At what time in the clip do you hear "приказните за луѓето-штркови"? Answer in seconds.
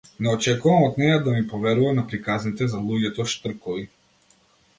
2.13-3.87